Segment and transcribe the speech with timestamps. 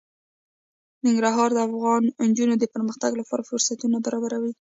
[1.05, 4.49] ننګرهار د افغان نجونو د پرمختګ لپاره فرصتونه برابروي.